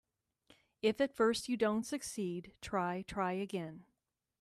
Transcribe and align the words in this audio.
If 0.81 0.99
at 0.99 1.13
first 1.15 1.47
you 1.47 1.55
don't 1.57 1.85
succeed, 1.85 2.53
try, 2.59 3.03
try 3.03 3.33
again. 3.33 3.85